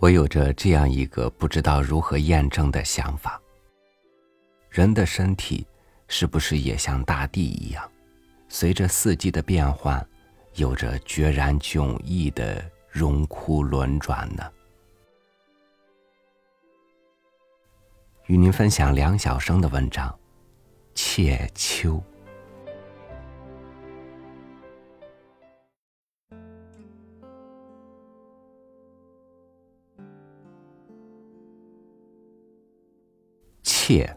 [0.00, 3.40] 我有着这样一个不知道如何验证的想法：
[4.70, 5.66] 人的身体
[6.06, 7.90] 是不是也像大地一样，
[8.48, 10.06] 随着四季的变换，
[10.54, 14.44] 有着决然迥异的荣枯轮转呢？
[18.26, 20.08] 与您分享梁晓声的文章
[20.94, 21.94] 《切秋》。
[33.88, 34.14] 窃，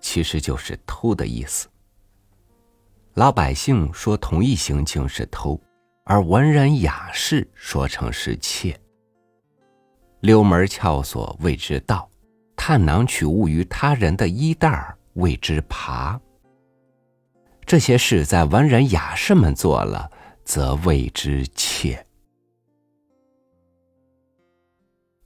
[0.00, 1.68] 其实就是偷的意思。
[3.12, 5.60] 老百姓说同一行径是偷，
[6.04, 8.74] 而文人雅士说成是窃。
[10.20, 12.08] 溜门撬锁谓之盗，
[12.56, 16.18] 探囊取物于他人的衣袋儿谓之扒。
[17.66, 20.10] 这些事在文人雅士们做了，
[20.42, 22.02] 则谓之窃。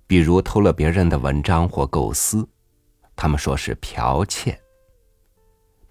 [0.09, 2.45] 比如偷了别人的文章或构思。
[3.21, 4.59] 他们说是剽窃，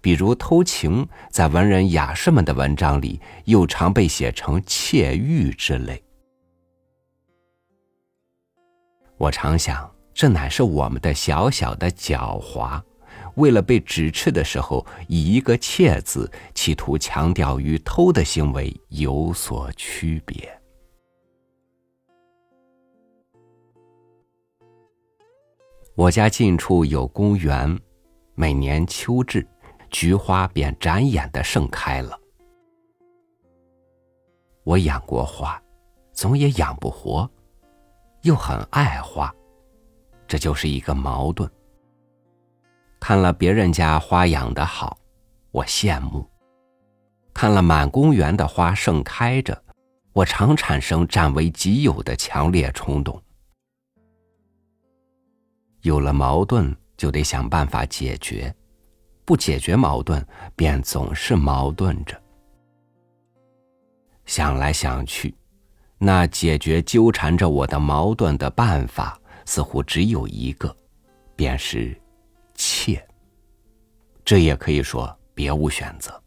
[0.00, 6.02] 比如偷情，在文人雅士们的文章里，又常被写成窃玉之类。
[9.16, 12.82] 我常想，这乃是我们的小小的狡猾，
[13.36, 20.59] 为了被指斥的时候，以一个“窃”字，企图强调与偷的行为有所区别。
[26.00, 27.78] 我家近处有公园，
[28.34, 29.46] 每年秋至，
[29.90, 32.18] 菊花便展眼的盛开了。
[34.64, 35.62] 我养过花，
[36.14, 37.30] 总也养不活，
[38.22, 39.30] 又很爱花，
[40.26, 41.46] 这就是一个矛盾。
[42.98, 44.96] 看了别人家花养的好，
[45.50, 46.22] 我羡慕；
[47.34, 49.62] 看了满公园的花盛开着，
[50.14, 53.22] 我常产生占为己有的强烈冲动。
[55.82, 58.52] 有了矛盾，就得想办法解决；
[59.24, 60.24] 不解决矛盾，
[60.54, 62.20] 便总是矛盾着。
[64.26, 65.34] 想来想去，
[65.98, 70.74] 那解决纠缠着我的矛盾的办法，似乎只有一个，
[71.34, 71.98] 便是
[72.54, 73.04] 切。
[74.24, 76.22] 这也可以说别无选择。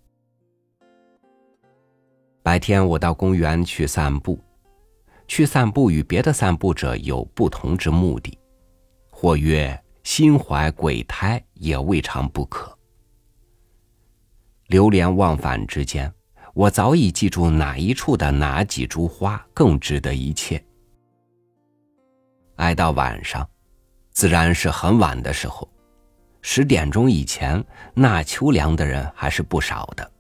[2.42, 4.38] 白天我到公园去散步，
[5.28, 8.38] 去散步与别的散步者有不同之目的。
[9.24, 12.78] 或曰心怀鬼胎，也未尝不可。
[14.68, 16.14] 流连忘返之间，
[16.54, 20.62] 我早已记住哪一处的哪几株花更值得一切。
[22.58, 23.50] 挨到晚上，
[24.12, 25.70] 自然是很晚的时候，
[26.42, 27.64] 十点钟以前
[27.94, 30.12] 纳秋凉的人还是不少的。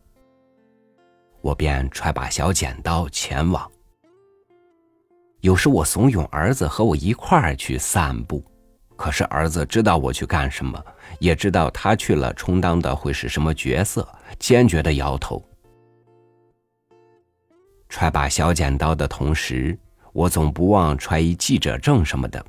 [1.41, 3.70] 我便揣把小剪刀前往。
[5.41, 8.41] 有时我怂恿儿子和我一块儿去散步。
[9.03, 10.81] 可是儿子知道我去干什么，
[11.19, 14.08] 也知道他去了充当的会是什么角色，
[14.40, 15.44] 坚决的摇头。
[17.90, 19.78] 揣把小剪刀的同时，
[20.14, 22.41] 我总不忘揣一记者证什么的，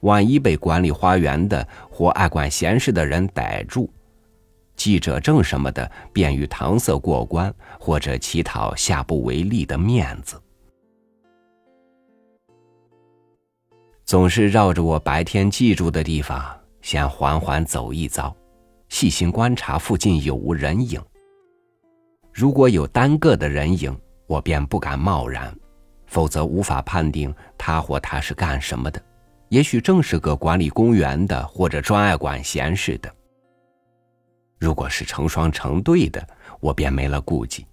[0.00, 3.92] 万一被管理花园的或爱管闲事的人逮住，
[4.76, 10.40] 记者证什么的便于搪塞过关，或者乞讨下不为例的面子。
[14.08, 16.42] 总是绕着我白天记住的地方，
[16.80, 18.34] 先缓缓走一遭，
[18.88, 20.98] 细心观察附近有无人影。
[22.32, 23.94] 如果有单个的人影，
[24.26, 25.54] 我便不敢贸然，
[26.06, 28.98] 否则无法判定他或他是干什么的。
[29.50, 33.14] 也许正是个管理公园的，或者专爱管闲事的。
[34.58, 36.26] 如果是成双成对的，
[36.60, 37.66] 我便没了顾忌，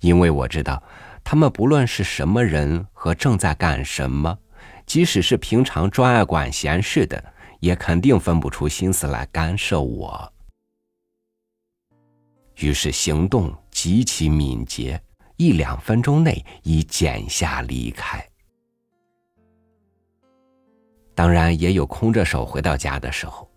[0.00, 0.82] 因为我知道，
[1.22, 4.38] 他们不论是什么人和正在干什么。
[4.86, 7.22] 即使是平常专爱管闲事的，
[7.60, 10.32] 也肯定分不出心思来干涉我。
[12.56, 15.00] 于是行动极其敏捷，
[15.36, 18.24] 一两分钟内已剪下离开。
[21.14, 23.48] 当然，也有空着手回到家的时候，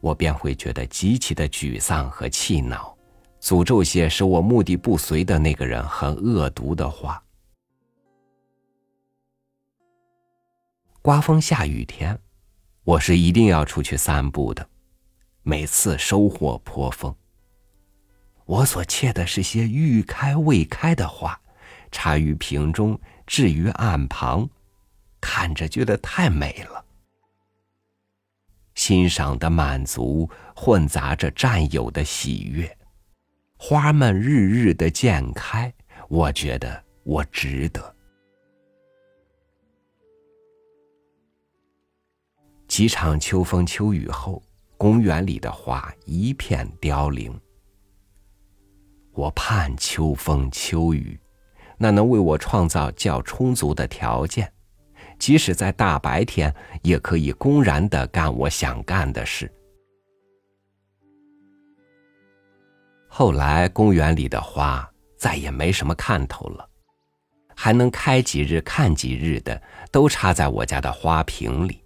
[0.00, 2.96] 我便会觉得极其的沮丧和气恼，
[3.40, 7.22] 诅咒些使我目的不遂的那个人很恶毒的话。
[11.02, 12.20] 刮风下雨天，
[12.84, 14.68] 我是一定要出去散步的。
[15.42, 17.14] 每次收获颇丰。
[18.44, 21.40] 我所切的是些欲开未开的花，
[21.90, 24.46] 插于瓶中，置于案旁，
[25.22, 26.84] 看着觉得太美了。
[28.74, 32.76] 欣赏的满足混杂着占有的喜悦，
[33.56, 35.72] 花们日日的渐开，
[36.10, 37.96] 我觉得我值得。
[42.70, 44.40] 几场秋风秋雨后，
[44.78, 47.36] 公园里的花一片凋零。
[49.10, 51.18] 我盼秋风秋雨，
[51.76, 54.50] 那能为我创造较充足的条件，
[55.18, 59.52] 即使在大白天，也可以公然的干我想干的事。
[63.08, 64.88] 后来，公园里的花
[65.18, 66.70] 再也没什么看头了，
[67.56, 71.82] 还能开几日看几日的，都插在我家的花瓶里。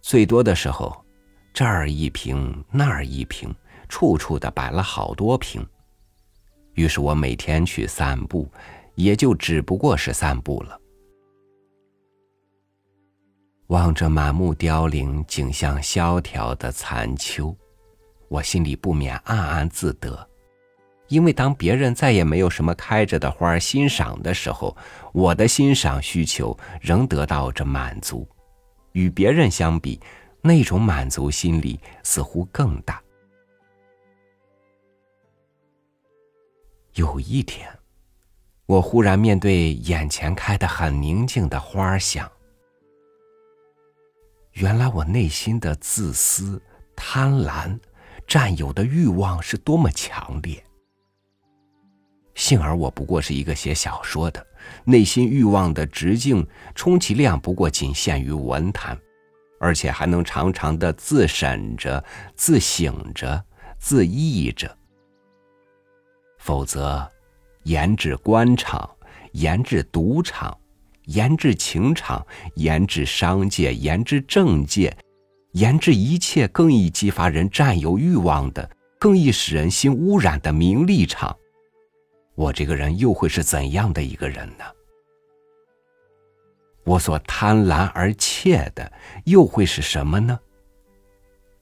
[0.00, 1.04] 最多的时候，
[1.52, 3.54] 这儿一瓶，那儿一瓶，
[3.88, 5.64] 处处的摆了好多瓶。
[6.74, 8.50] 于是我每天去散步，
[8.94, 10.80] 也就只不过是散步了。
[13.66, 17.54] 望着满目凋零、景象萧条的残秋，
[18.28, 20.28] 我心里不免暗暗自得，
[21.08, 24.76] 因为当别人再也没有什么开着的花欣赏的时候，
[25.12, 28.26] 我的欣赏需求仍得到着满足。
[28.92, 30.00] 与别人相比，
[30.40, 33.02] 那种满足心理似乎更大。
[36.94, 37.68] 有一天，
[38.66, 42.30] 我忽然面对眼前开的很宁静的花儿想：
[44.52, 46.60] 原来我内心的自私、
[46.96, 47.78] 贪婪、
[48.26, 50.62] 占有的欲望是多么强烈。
[52.40, 54.44] 幸而我不过是一个写小说的，
[54.84, 56.44] 内心欲望的直径
[56.74, 58.98] 充其量不过仅限于文坛，
[59.60, 62.02] 而且还能常常的自审着、
[62.34, 63.44] 自省着、
[63.78, 64.74] 自忆着。
[66.38, 67.06] 否则，
[67.64, 68.88] 研制官场，
[69.32, 70.56] 研制赌场，
[71.04, 74.96] 研制情场，研制商界，研制政界，
[75.52, 81.36] 研制一切更易激发人占有欲望的、更易使人心污染的名利场，
[82.40, 84.64] 我这个人又会是怎样的一个人呢？
[86.84, 88.90] 我所贪婪而怯的
[89.26, 90.40] 又会是什么呢？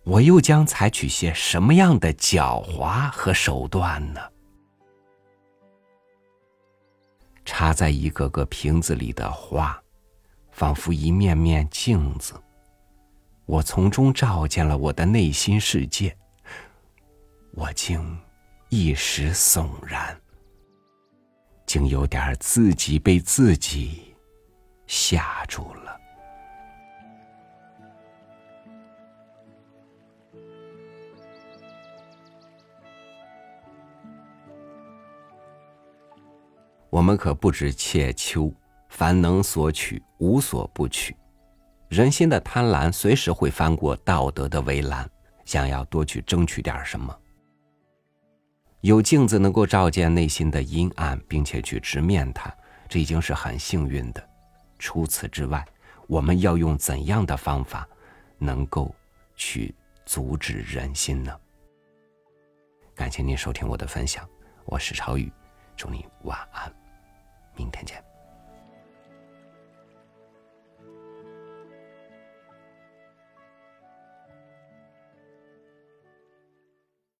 [0.05, 4.21] 我又将采取些什么样的狡猾和手段呢？
[7.45, 9.83] 插在一个个瓶子里的花，
[10.53, 12.35] 仿佛一面面镜子。
[13.47, 16.17] 我从中照见了我的内心世界，
[17.51, 18.17] 我竟
[18.69, 20.17] 一时悚然，
[21.69, 24.17] 竟有点自己被自己
[24.87, 26.01] 吓住了。
[36.89, 38.51] 我们可不止切秋，
[38.89, 41.15] 凡能所取，无所不取。
[41.91, 45.07] 人心的贪婪随时会翻过道德的围栏，
[45.45, 47.15] 想要多去争取点什么。
[48.81, 52.53] 有镜子能够照见内心的阴暗，并且去直面它，
[52.89, 54.29] 这已经是很幸运的。
[54.79, 55.67] 除此之外，
[56.07, 57.87] 我们要用怎样的方法，
[58.39, 58.95] 能够
[59.35, 59.75] 去
[60.07, 61.37] 阻止人心呢？
[62.95, 64.29] 感谢您收听我的分享，
[64.65, 65.31] 我是超宇。
[65.77, 66.73] 祝你晚安，
[67.57, 68.08] 明天见。